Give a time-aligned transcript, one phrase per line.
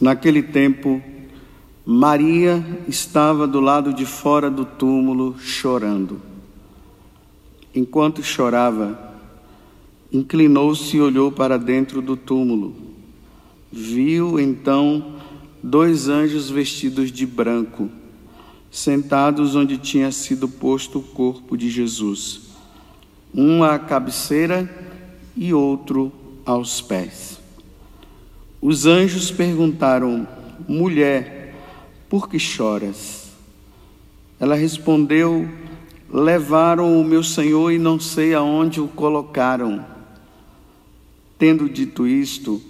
[0.00, 1.02] Naquele tempo,
[1.84, 6.20] Maria estava do lado de fora do túmulo chorando.
[7.74, 8.98] Enquanto chorava,
[10.12, 12.74] inclinou-se e olhou para dentro do túmulo.
[13.72, 15.14] Viu então
[15.62, 17.88] dois anjos vestidos de branco,
[18.70, 22.50] sentados onde tinha sido posto o corpo de Jesus,
[23.34, 24.68] um à cabeceira
[25.36, 26.12] e outro
[26.44, 27.35] aos pés.
[28.68, 30.26] Os anjos perguntaram:
[30.66, 31.54] Mulher,
[32.08, 33.30] por que choras?
[34.40, 35.48] Ela respondeu:
[36.12, 39.86] Levaram o meu senhor e não sei aonde o colocaram.
[41.38, 42.60] Tendo dito isto,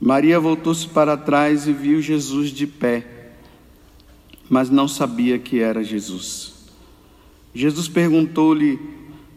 [0.00, 3.34] Maria voltou-se para trás e viu Jesus de pé,
[4.48, 6.54] mas não sabia que era Jesus.
[7.54, 8.80] Jesus perguntou-lhe: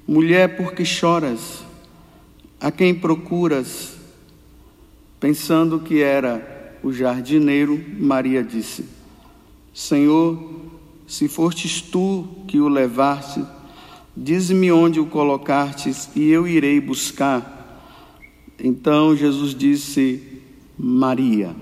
[0.07, 1.65] Mulher, por que choras?
[2.61, 3.96] A quem procuras?
[5.19, 8.85] Pensando que era o jardineiro, Maria disse:
[9.73, 10.55] Senhor,
[11.07, 13.43] se fostes tu que o levaste,
[14.15, 17.55] dize-me onde o colocastes e eu irei buscar.
[18.59, 20.21] Então Jesus disse:
[20.77, 21.55] Maria.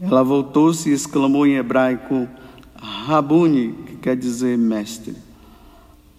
[0.00, 2.28] Ela voltou-se e exclamou em hebraico:
[2.74, 5.14] Rabuni, que quer dizer mestre.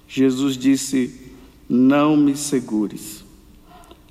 [0.08, 1.32] Jesus disse:
[1.70, 3.24] Não me segures.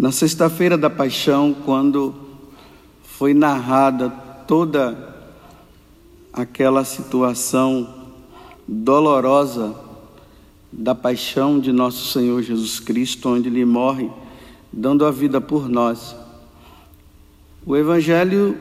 [0.00, 2.14] Na sexta-feira da paixão, quando
[3.02, 5.14] foi narrada toda
[6.32, 8.08] aquela situação
[8.66, 9.74] dolorosa
[10.72, 14.10] da paixão de nosso Senhor Jesus Cristo, onde ele morre,
[14.72, 16.16] dando a vida por nós.
[17.66, 18.56] O evangelho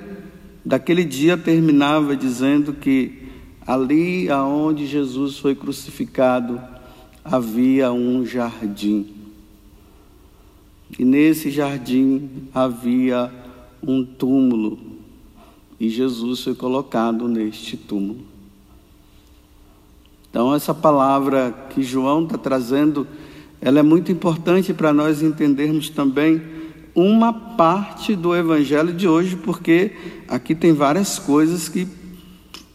[0.66, 3.30] daquele dia terminava dizendo que
[3.66, 6.62] ali aonde Jesus foi crucificado
[7.24, 9.19] havia um jardim.
[10.98, 13.32] E nesse jardim havia
[13.82, 14.80] um túmulo.
[15.80, 18.20] E Jesus foi colocado neste túmulo.
[20.30, 23.08] Então, essa palavra que João está trazendo,
[23.60, 26.42] ela é muito importante para nós entendermos também
[26.94, 29.92] uma parte do evangelho de hoje, porque
[30.28, 31.88] aqui tem várias coisas que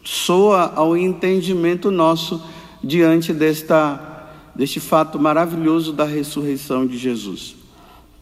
[0.03, 2.41] soa ao entendimento nosso
[2.83, 7.55] diante desta, deste fato maravilhoso da ressurreição de Jesus.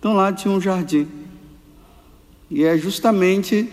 [0.04, 1.08] Então lá tinha um jardim.
[2.52, 3.70] E é justamente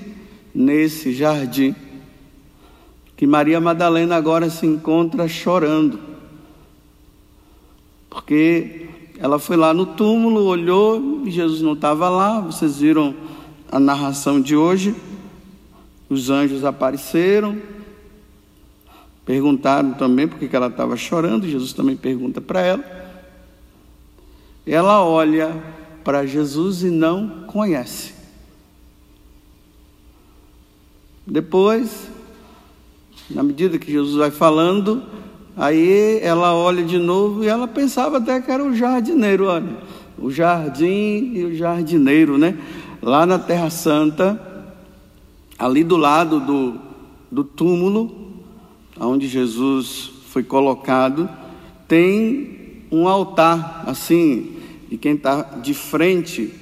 [0.55, 1.75] nesse jardim
[3.17, 5.99] que Maria Madalena agora se encontra chorando.
[8.09, 8.87] Porque
[9.19, 12.39] ela foi lá no túmulo, olhou Jesus não estava lá.
[12.39, 13.13] Vocês viram
[13.69, 14.95] a narração de hoje.
[16.09, 17.61] Os anjos apareceram,
[19.27, 21.49] perguntaram também por que ela estava chorando.
[21.49, 22.85] Jesus também pergunta para ela.
[24.65, 28.15] Ela olha para Jesus e não conhece.
[31.27, 32.09] Depois
[33.31, 35.03] na medida que Jesus vai falando,
[35.57, 39.77] aí ela olha de novo e ela pensava até que era o jardineiro, olha,
[40.19, 42.59] o jardim e o jardineiro, né?
[43.01, 44.41] Lá na Terra Santa,
[45.59, 46.81] ali do lado do,
[47.31, 48.33] do túmulo,
[48.99, 51.29] onde Jesus foi colocado,
[51.87, 54.57] tem um altar, assim,
[54.91, 56.53] e quem está de frente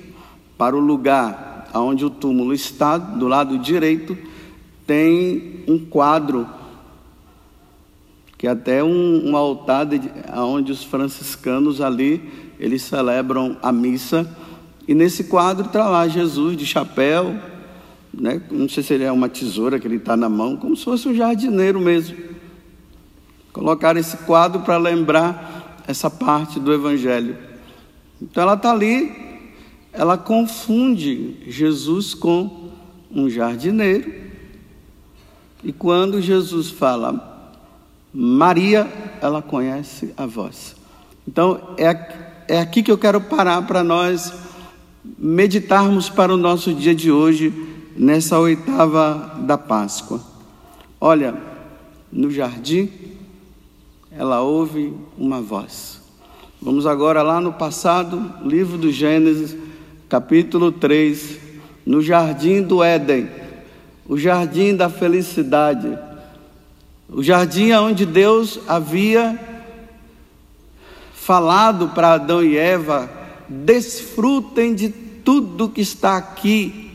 [0.56, 4.16] para o lugar onde o túmulo está, do lado direito,
[4.86, 6.46] tem um quadro
[8.36, 10.00] que é até um, um altar de,
[10.36, 12.22] onde os franciscanos ali
[12.58, 14.28] eles celebram a missa
[14.86, 17.36] e nesse quadro está lá Jesus de chapéu,
[18.12, 18.40] né?
[18.50, 21.08] Não sei se ele é uma tesoura que ele está na mão, como se fosse
[21.08, 22.16] um jardineiro mesmo.
[23.52, 27.36] Colocaram esse quadro para lembrar essa parte do Evangelho.
[28.20, 29.12] Então ela está ali,
[29.92, 32.70] ela confunde Jesus com
[33.10, 34.12] um jardineiro.
[35.62, 37.52] E quando Jesus fala,
[38.12, 40.76] Maria, ela conhece a voz.
[41.26, 44.32] Então, é, é aqui que eu quero parar para nós
[45.18, 47.52] meditarmos para o nosso dia de hoje,
[47.96, 50.20] nessa oitava da Páscoa.
[51.00, 51.34] Olha,
[52.10, 52.90] no jardim,
[54.10, 55.97] ela ouve uma voz.
[56.60, 59.56] Vamos agora lá no passado, livro do Gênesis,
[60.08, 61.38] capítulo 3,
[61.86, 63.28] no jardim do Éden,
[64.08, 65.96] o jardim da felicidade,
[67.08, 69.38] o jardim onde Deus havia
[71.14, 73.08] falado para Adão e Eva:
[73.48, 76.90] desfrutem de tudo que está aqui,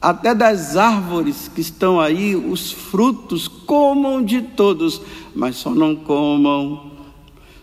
[0.00, 5.02] até das árvores que estão aí, os frutos, comam de todos,
[5.34, 6.91] mas só não comam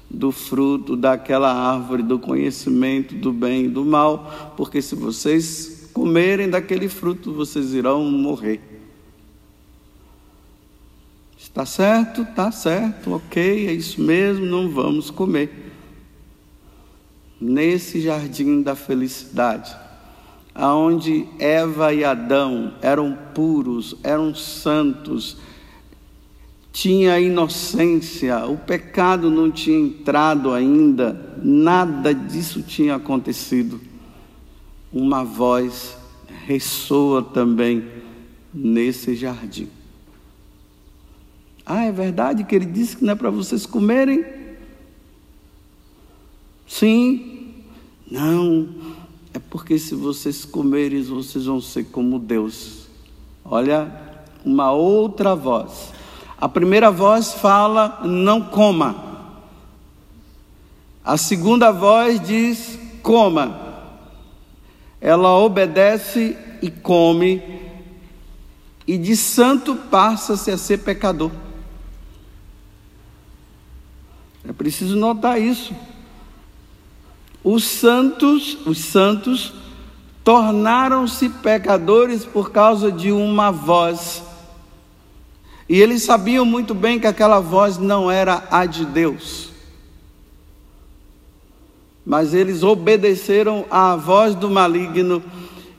[0.10, 6.50] do fruto daquela árvore do conhecimento do bem e do mal, porque se vocês comerem
[6.50, 8.60] daquele fruto, vocês irão morrer.
[11.38, 12.24] Está certo?
[12.24, 15.72] Está certo, ok, é isso mesmo, não vamos comer.
[17.40, 19.76] Nesse jardim da felicidade,
[20.54, 25.38] aonde Eva e Adão eram puros, eram santos,
[26.80, 33.82] tinha inocência, o pecado não tinha entrado ainda, nada disso tinha acontecido.
[34.90, 35.98] Uma voz
[36.46, 37.84] ressoa também
[38.54, 39.68] nesse jardim.
[41.66, 44.24] Ah, é verdade que ele disse que não é para vocês comerem?
[46.66, 47.56] Sim.
[48.10, 48.70] Não.
[49.34, 52.88] É porque se vocês comerem, vocês vão ser como Deus.
[53.44, 55.99] Olha, uma outra voz.
[56.40, 58.96] A primeira voz fala: não coma.
[61.04, 63.68] A segunda voz diz: coma.
[65.02, 67.42] Ela obedece e come,
[68.86, 71.32] e de santo passa-se a ser pecador.
[74.48, 75.74] É preciso notar isso.
[77.44, 79.54] Os santos, os santos
[80.24, 84.29] tornaram-se pecadores por causa de uma voz.
[85.70, 89.52] E eles sabiam muito bem que aquela voz não era a de Deus.
[92.04, 95.24] Mas eles obedeceram à voz do maligno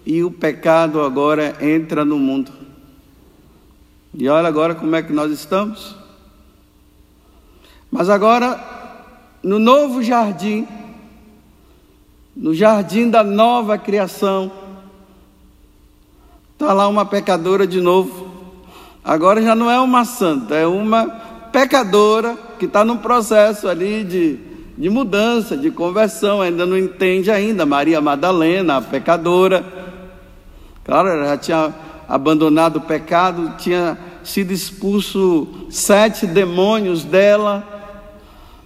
[0.06, 2.52] e o pecado agora entra no mundo.
[4.14, 5.96] E olha agora como é que nós estamos.
[7.90, 8.60] Mas agora,
[9.42, 10.68] no novo jardim,
[12.36, 14.52] no jardim da nova criação,
[16.52, 18.19] está lá uma pecadora de novo.
[19.04, 21.06] Agora já não é uma santa, é uma
[21.50, 24.38] pecadora que está num processo ali de,
[24.76, 27.64] de mudança, de conversão, ainda não entende ainda.
[27.64, 29.64] Maria Madalena, a pecadora.
[30.84, 31.74] Claro, ela já tinha
[32.08, 37.66] abandonado o pecado, tinha sido expulso sete demônios dela.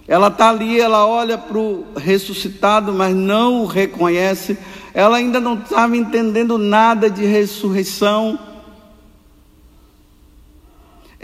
[0.07, 4.57] Ela está ali, ela olha para o ressuscitado, mas não o reconhece.
[4.93, 8.37] Ela ainda não estava entendendo nada de ressurreição.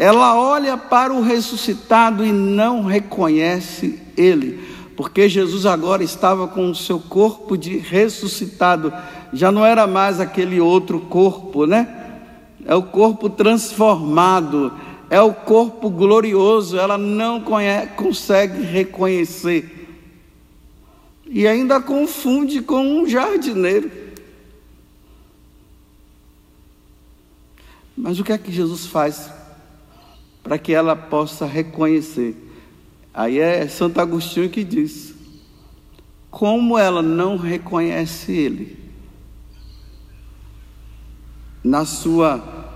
[0.02, 4.60] Ela olha para o ressuscitado e não reconhece ele,
[4.98, 8.92] porque Jesus agora estava com o seu corpo de ressuscitado,
[9.32, 11.88] já não era mais aquele outro corpo, né?
[12.66, 14.74] É o corpo transformado
[15.08, 17.44] é o corpo glorioso, ela não
[17.96, 19.88] consegue reconhecer.
[21.28, 23.92] E ainda confunde com um jardineiro.
[27.96, 29.41] Mas o que é que Jesus faz
[30.44, 32.36] para que ela possa reconhecer?
[33.14, 35.14] Aí é Santo Agostinho que diz:
[36.32, 38.80] como ela não reconhece Ele
[41.62, 42.72] na sua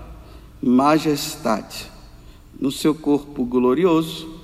[0.61, 1.89] majestade,
[2.59, 4.41] no seu corpo glorioso.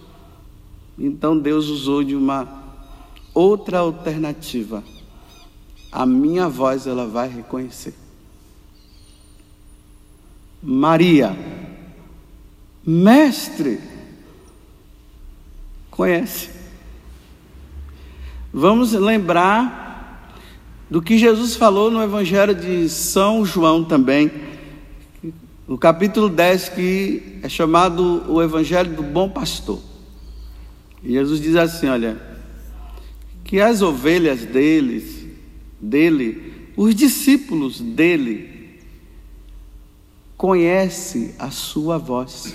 [0.98, 2.48] Então Deus usou de uma
[3.34, 4.84] outra alternativa.
[5.92, 7.94] A minha voz ela vai reconhecer.
[10.63, 11.36] Maria,
[12.85, 13.79] mestre,
[15.89, 16.50] conhece.
[18.53, 20.35] Vamos lembrar
[20.89, 24.31] do que Jesus falou no Evangelho de São João também
[25.71, 29.79] no capítulo 10, que é chamado o Evangelho do Bom Pastor.
[31.01, 32.21] E Jesus diz assim: olha,
[33.45, 35.25] que as ovelhas deles,
[35.79, 38.81] dele, os discípulos dele,
[40.35, 42.53] conhecem a sua voz.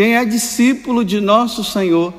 [0.00, 2.14] Quem é discípulo de nosso Senhor,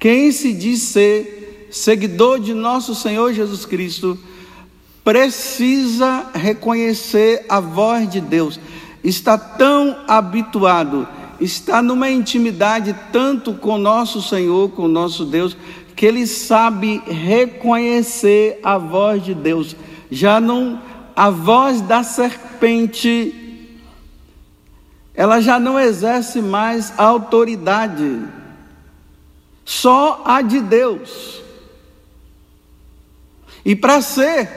[0.00, 4.18] quem se diz ser seguidor de nosso Senhor Jesus Cristo,
[5.04, 8.58] precisa reconhecer a voz de Deus.
[9.04, 11.06] Está tão habituado,
[11.40, 15.56] está numa intimidade tanto com nosso Senhor, com nosso Deus,
[15.94, 19.76] que ele sabe reconhecer a voz de Deus.
[20.10, 20.82] Já não
[21.14, 23.45] a voz da serpente
[25.16, 28.22] ela já não exerce mais autoridade,
[29.64, 31.40] só a de Deus.
[33.64, 34.48] E para ser,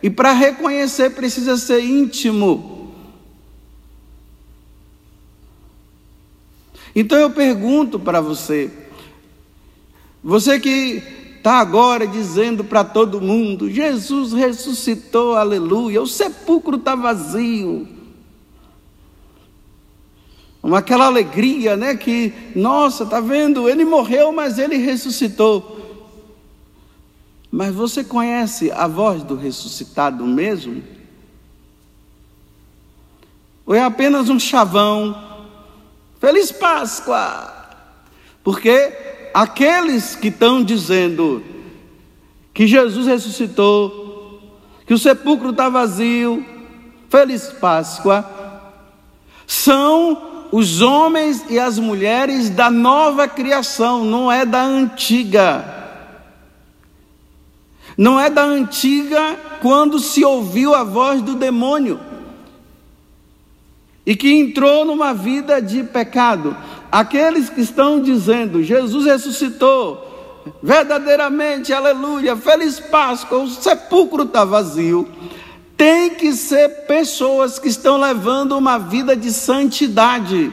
[0.00, 2.94] e para reconhecer, precisa ser íntimo.
[6.94, 8.70] Então eu pergunto para você,
[10.22, 11.02] você que
[11.36, 17.95] está agora dizendo para todo mundo: Jesus ressuscitou, aleluia, o sepulcro está vazio.
[20.74, 21.94] Aquela alegria, né?
[21.94, 23.68] Que, nossa, está vendo?
[23.68, 25.76] Ele morreu, mas ele ressuscitou.
[27.50, 30.82] Mas você conhece a voz do ressuscitado mesmo?
[33.64, 35.16] Ou é apenas um chavão?
[36.20, 37.54] Feliz Páscoa!
[38.42, 38.92] Porque
[39.34, 41.42] aqueles que estão dizendo
[42.54, 44.40] que Jesus ressuscitou,
[44.86, 46.44] que o sepulcro está vazio,
[47.08, 48.24] Feliz Páscoa,
[49.46, 55.74] são os homens e as mulheres da nova criação, não é da antiga.
[57.96, 61.98] Não é da antiga quando se ouviu a voz do demônio
[64.06, 66.56] e que entrou numa vida de pecado.
[66.92, 75.08] Aqueles que estão dizendo, Jesus ressuscitou, verdadeiramente, aleluia, feliz Páscoa, o sepulcro está vazio.
[75.76, 80.50] Tem que ser pessoas que estão levando uma vida de santidade.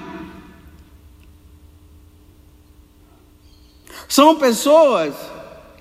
[4.10, 5.14] São pessoas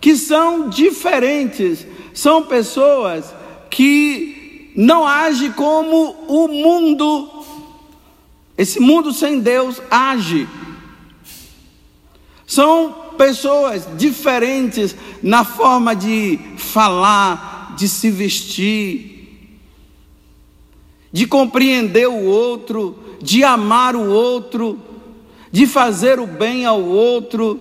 [0.01, 3.35] que são diferentes, são pessoas
[3.69, 7.45] que não agem como o mundo,
[8.57, 10.49] esse mundo sem Deus age.
[12.47, 19.12] São pessoas diferentes na forma de falar, de se vestir,
[21.13, 24.79] de compreender o outro, de amar o outro,
[25.51, 27.61] de fazer o bem ao outro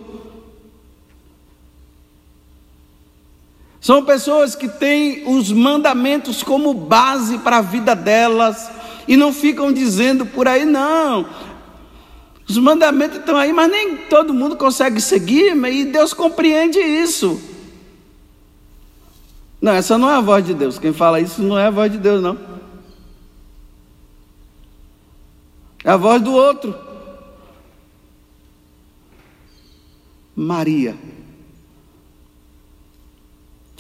[3.82, 8.70] São pessoas que têm os mandamentos como base para a vida delas
[9.08, 11.26] e não ficam dizendo por aí, não.
[12.48, 17.42] Os mandamentos estão aí, mas nem todo mundo consegue seguir, e Deus compreende isso.
[19.60, 20.78] Não, essa não é a voz de Deus.
[20.78, 22.38] Quem fala isso não é a voz de Deus, não.
[25.84, 26.76] É a voz do outro.
[30.36, 30.98] Maria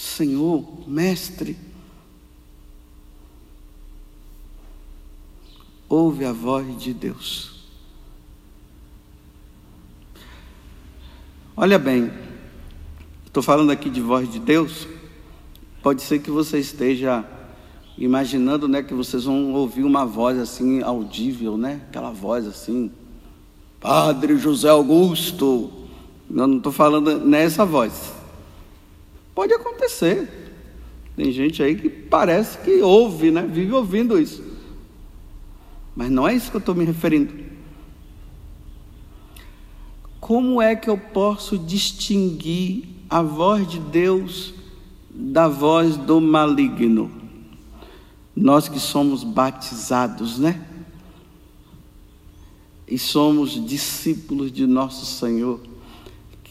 [0.01, 1.55] Senhor, Mestre.
[5.87, 7.69] Ouve a voz de Deus.
[11.55, 12.11] Olha bem,
[13.25, 14.87] estou falando aqui de voz de Deus.
[15.83, 17.23] Pode ser que você esteja
[17.97, 21.81] imaginando, né, que vocês vão ouvir uma voz assim audível, né?
[21.89, 22.91] Aquela voz assim,
[23.79, 25.71] Padre José Augusto.
[26.29, 28.13] Eu não estou falando nessa voz.
[29.35, 30.29] Pode acontecer.
[31.15, 33.41] Tem gente aí que parece que ouve, né?
[33.41, 34.43] Vive ouvindo isso.
[35.95, 37.33] Mas não é isso que eu estou me referindo.
[40.19, 44.53] Como é que eu posso distinguir a voz de Deus
[45.09, 47.20] da voz do maligno?
[48.35, 50.65] Nós que somos batizados, né?
[52.87, 55.59] E somos discípulos de nosso Senhor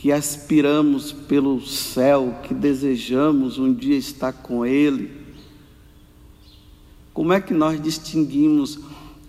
[0.00, 5.10] que aspiramos pelo céu, que desejamos um dia estar com Ele.
[7.12, 8.78] Como é que nós distinguimos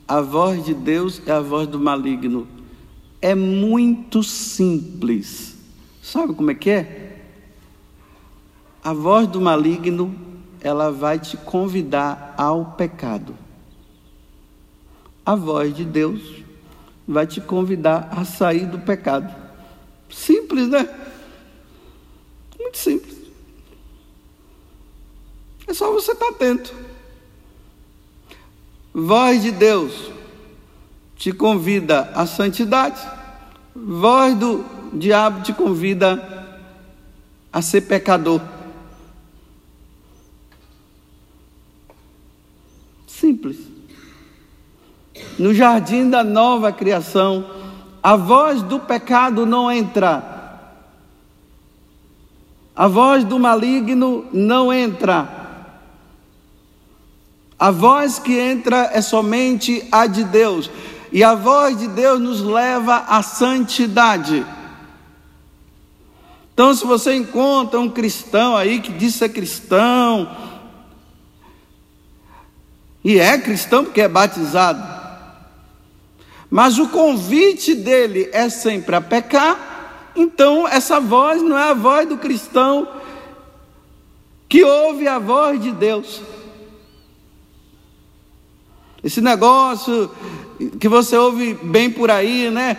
[0.08, 2.48] a voz de Deus e a voz do maligno?
[3.22, 5.58] É muito simples.
[6.02, 7.26] Sabe como é que é?
[8.82, 10.16] A voz do maligno,
[10.62, 13.36] ela vai te convidar ao pecado.
[15.26, 16.22] A voz de Deus
[17.08, 19.34] vai te convidar a sair do pecado.
[20.10, 20.88] Simples, né?
[22.60, 23.18] Muito simples.
[25.68, 26.74] É só você estar atento.
[28.94, 30.12] Voz de Deus
[31.16, 33.00] te convida à santidade,
[33.76, 36.58] voz do diabo te convida
[37.54, 38.42] a ser pecador.
[43.22, 43.58] Simples.
[45.38, 47.46] No jardim da nova criação,
[48.02, 50.60] a voz do pecado não entra.
[52.76, 55.30] A voz do maligno não entra.
[57.60, 60.72] A voz que entra é somente a de Deus.
[61.12, 64.44] E a voz de Deus nos leva à santidade.
[66.56, 70.28] Então, se você encontra um cristão aí que diz ser cristão,
[73.04, 74.82] e é cristão porque é batizado,
[76.50, 82.08] mas o convite dele é sempre a pecar, então essa voz não é a voz
[82.08, 82.88] do cristão
[84.50, 86.22] que ouve a voz de Deus.
[89.04, 90.12] Esse negócio
[90.80, 92.78] que você ouve bem por aí, né?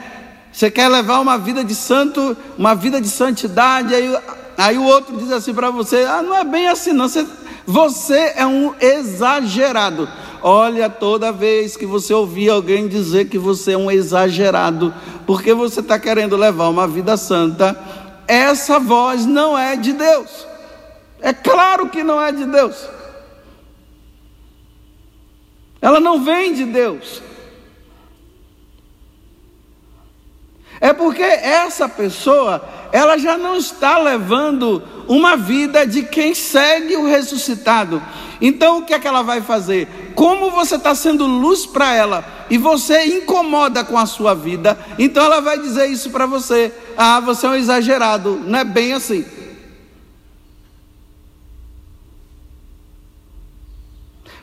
[0.53, 4.15] Você quer levar uma vida de santo, uma vida de santidade, aí,
[4.57, 7.09] aí o outro diz assim para você: ah, não é bem assim, não.
[7.09, 7.27] Você,
[7.67, 10.09] você é um exagerado.
[10.43, 14.93] Olha, toda vez que você ouvir alguém dizer que você é um exagerado,
[15.27, 17.79] porque você está querendo levar uma vida santa,
[18.27, 20.47] essa voz não é de Deus.
[21.21, 22.89] É claro que não é de Deus.
[25.81, 27.23] Ela não vem de Deus.
[30.83, 32.61] É porque essa pessoa,
[32.91, 38.03] ela já não está levando uma vida de quem segue o ressuscitado.
[38.41, 40.13] Então o que é que ela vai fazer?
[40.17, 45.25] Como você está sendo luz para ela e você incomoda com a sua vida, então
[45.25, 49.25] ela vai dizer isso para você: ah, você é um exagerado, não é bem assim.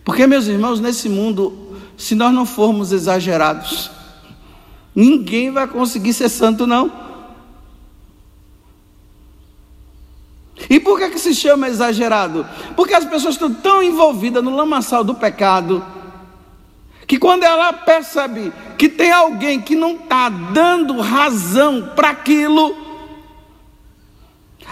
[0.06, 3.92] Porque, meus irmãos, nesse mundo, se nós não formos exagerados,
[4.96, 7.10] ninguém vai conseguir ser santo, não.
[10.70, 12.46] E por que, que se chama exagerado?
[12.76, 15.86] Porque as pessoas estão tão envolvidas no lamaçal do pecado,
[17.08, 22.76] que quando ela percebe que tem alguém que não está dando razão para aquilo,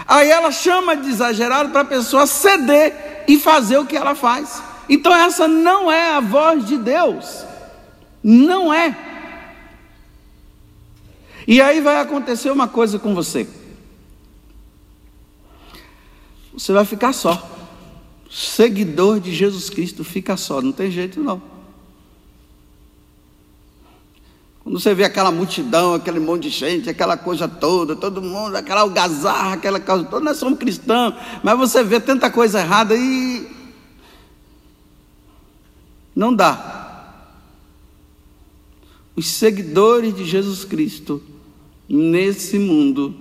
[0.06, 4.62] aí ela chama de exagerado para a pessoa ceder e fazer o que ela faz.
[4.88, 7.44] Então essa não é a voz de Deus.
[8.22, 9.07] Não é.
[11.48, 13.48] E aí vai acontecer uma coisa com você.
[16.52, 17.50] Você vai ficar só.
[18.30, 21.40] Seguidor de Jesus Cristo fica só, não tem jeito não.
[24.62, 28.82] Quando você vê aquela multidão, aquele monte de gente, aquela coisa toda, todo mundo, aquela
[28.82, 33.48] algazarra, aquela coisa toda, nós somos cristãos, mas você vê tanta coisa errada e
[36.14, 37.24] não dá.
[39.16, 41.22] Os seguidores de Jesus Cristo
[41.88, 43.14] nesse mundo,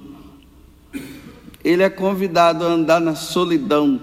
[1.64, 4.00] ele é convidado a andar na solidão,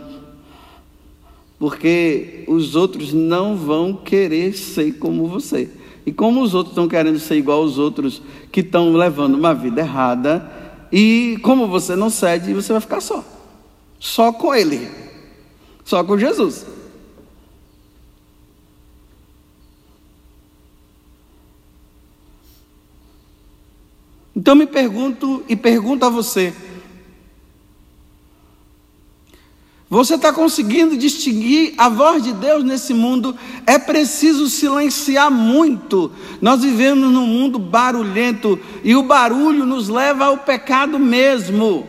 [1.59, 5.71] porque os outros não vão querer ser como você.
[6.07, 8.23] E como os outros estão querendo ser igual aos outros
[8.53, 10.51] que estão levando uma vida errada,
[10.93, 13.25] e como você não cede, você vai ficar só.
[13.99, 14.89] Só com ele.
[15.85, 16.67] Só com Jesus.
[24.35, 26.53] Então me pergunto e pergunto a você:
[29.95, 33.37] você está conseguindo distinguir a voz de Deus nesse mundo?
[33.65, 36.11] É preciso silenciar muito.
[36.41, 41.87] Nós vivemos num mundo barulhento e o barulho nos leva ao pecado mesmo.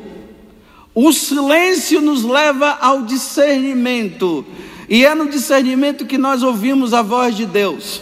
[0.94, 4.46] O silêncio nos leva ao discernimento,
[4.88, 8.02] e é no discernimento que nós ouvimos a voz de Deus.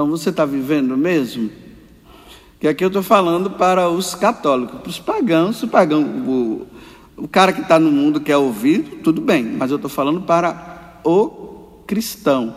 [0.00, 1.50] Então você está vivendo mesmo?
[2.58, 6.66] Que aqui eu estou falando para os católicos, para os pagãos, o pagão, o,
[7.18, 11.02] o cara que está no mundo quer ouvir, tudo bem, mas eu estou falando para
[11.04, 12.56] o cristão.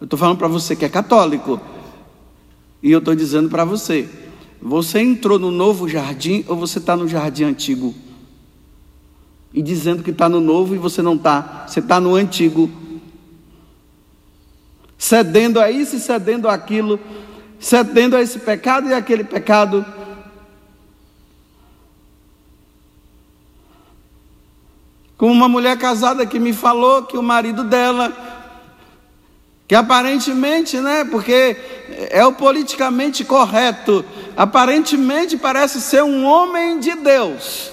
[0.00, 1.60] Eu estou falando para você que é católico.
[2.80, 4.08] E eu estou dizendo para você:
[4.62, 7.96] você entrou no novo jardim ou você está no jardim antigo?
[9.52, 12.70] E dizendo que está no novo e você não está, você está no antigo
[14.98, 16.98] cedendo a isso e cedendo aquilo,
[17.58, 19.84] cedendo a esse pecado e aquele pecado.
[25.16, 28.12] Como uma mulher casada que me falou que o marido dela,
[29.66, 31.56] que aparentemente, né, porque
[32.10, 34.04] é o politicamente correto,
[34.36, 37.70] aparentemente parece ser um homem de Deus.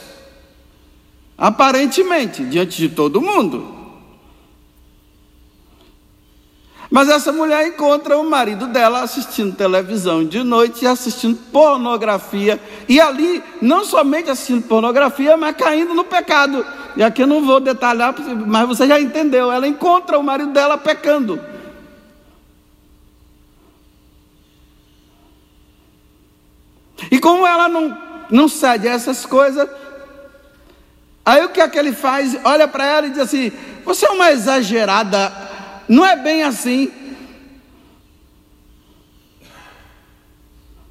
[1.38, 3.83] Aparentemente, diante de todo mundo.
[6.94, 12.62] Mas essa mulher encontra o marido dela assistindo televisão de noite e assistindo pornografia.
[12.88, 16.64] E ali, não somente assistindo pornografia, mas caindo no pecado.
[16.96, 18.14] E aqui eu não vou detalhar,
[18.46, 19.52] mas você já entendeu.
[19.52, 21.42] Ela encontra o marido dela pecando.
[27.10, 27.98] E como ela não,
[28.30, 29.68] não cede a essas coisas,
[31.26, 32.38] aí o que é que ele faz?
[32.44, 33.52] Olha para ela e diz assim:
[33.84, 35.43] Você é uma exagerada
[35.94, 36.92] não é bem assim.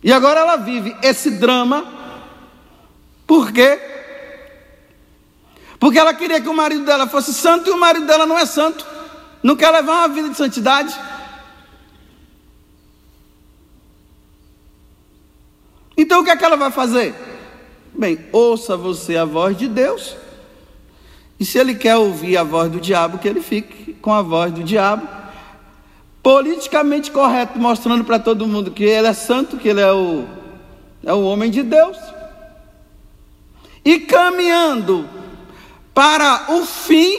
[0.01, 1.85] E agora ela vive esse drama.
[3.27, 3.81] Por quê?
[5.81, 8.47] Porque ela queria que o marido dela fosse santo e o marido dela não é
[8.47, 8.87] santo.
[9.43, 10.97] Não quer levar uma vida de santidade?
[15.97, 17.13] Então o que é que ela vai fazer?
[17.93, 20.22] Bem, ouça você a voz de Deus.
[21.43, 24.53] E se ele quer ouvir a voz do diabo, que ele fique com a voz
[24.53, 25.09] do diabo.
[26.23, 30.25] Politicamente correto, mostrando para todo mundo que ele é santo, que ele é o,
[31.03, 31.99] é o homem de Deus.
[33.85, 35.05] E caminhando
[35.93, 37.19] para o fim,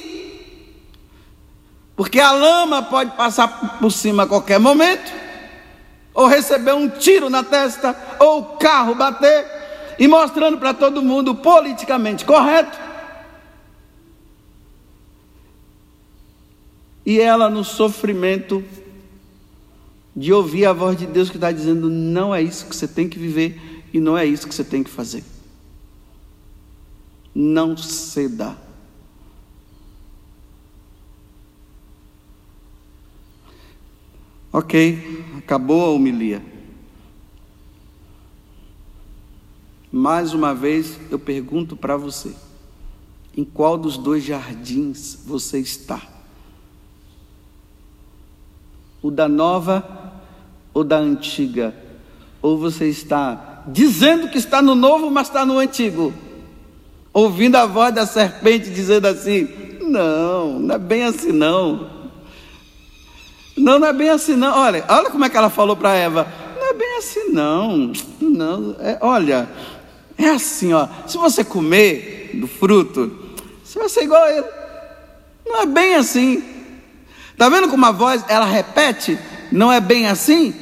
[1.93, 5.11] porque a lama pode passar por cima a qualquer momento,
[6.13, 9.45] ou receber um tiro na testa, ou o carro bater,
[9.99, 12.82] e mostrando para todo mundo politicamente correto.
[17.05, 18.63] E ela no sofrimento
[20.15, 23.09] de ouvir a voz de Deus que está dizendo: não é isso que você tem
[23.09, 25.23] que viver e não é isso que você tem que fazer.
[27.33, 28.57] Não ceda.
[34.51, 36.43] Ok, acabou a homilia.
[39.91, 42.35] Mais uma vez eu pergunto para você:
[43.35, 46.12] em qual dos dois jardins você está?
[49.03, 49.85] O da nova
[50.73, 51.75] ou da antiga?
[52.41, 56.13] Ou você está dizendo que está no novo, mas está no antigo?
[57.13, 59.47] Ouvindo a voz da serpente dizendo assim:
[59.81, 61.91] Não, não é bem assim não.
[63.55, 64.57] Não, não é bem assim não.
[64.57, 66.25] Olha, olha como é que ela falou para Eva.
[66.57, 67.91] Não é bem assim não.
[68.19, 69.47] Não, é, olha,
[70.17, 70.87] é assim, ó.
[71.05, 73.11] Se você comer do fruto,
[73.63, 74.47] você vai ser igual a ele.
[75.45, 76.52] Não é bem assim.
[77.37, 79.17] Tá vendo como a voz ela repete?
[79.51, 80.53] Não é bem assim?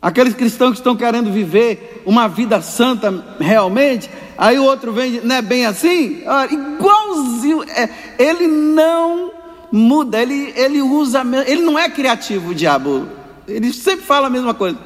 [0.00, 5.36] Aqueles cristãos que estão querendo viver uma vida santa realmente, aí o outro vem, não
[5.36, 6.22] é bem assim?
[6.24, 9.32] Olha, igualzinho, é, ele não
[9.72, 13.08] muda, ele, ele usa, ele não é criativo, o diabo.
[13.46, 14.78] Ele sempre fala a mesma coisa.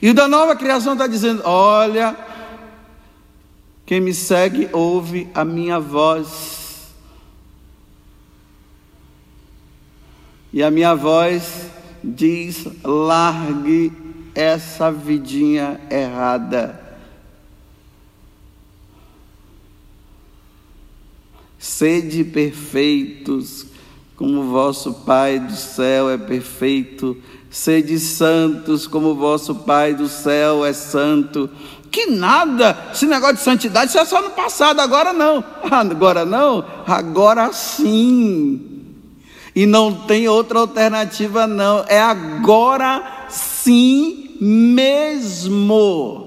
[0.00, 2.16] E o da nova criação está dizendo: olha,
[3.86, 6.92] quem me segue ouve a minha voz.
[10.52, 11.70] E a minha voz
[12.02, 13.92] diz: largue
[14.34, 16.84] essa vidinha errada.
[21.58, 23.66] Sede perfeitos,
[24.14, 27.16] como vosso Pai do céu é perfeito.
[27.50, 31.48] Sede santos, como vosso Pai do céu é santo.
[31.90, 35.44] Que nada, esse negócio de santidade, isso é só no passado, agora não.
[35.70, 38.76] Agora não, agora sim.
[39.54, 41.84] E não tem outra alternativa, não.
[41.88, 46.26] É agora sim mesmo.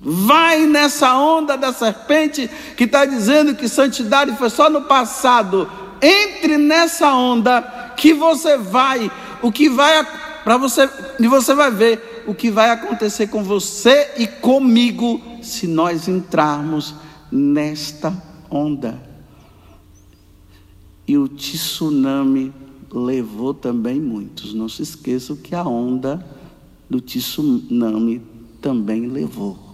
[0.00, 5.68] Vai nessa onda da serpente que está dizendo que santidade foi só no passado.
[6.00, 9.10] Entre nessa onda que você vai,
[9.42, 10.06] o que vai
[10.44, 10.88] para você
[11.18, 16.94] e você vai ver o que vai acontecer com você e comigo se nós entrarmos
[17.30, 18.12] nesta
[18.50, 19.00] onda.
[21.06, 22.52] E o tsunami
[22.92, 24.54] levou também muitos.
[24.54, 26.24] Não se esqueçam que a onda
[26.88, 28.22] do tsunami
[28.60, 29.65] também levou.